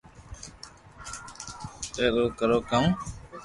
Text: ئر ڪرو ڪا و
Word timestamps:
ئر 1.99 2.15
ڪرو 2.37 2.57
ڪا 2.69 2.77
و 2.81 2.83